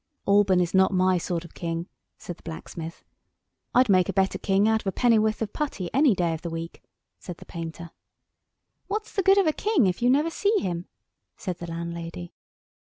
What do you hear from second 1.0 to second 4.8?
sort of king," said the blacksmith. "I'd make a better king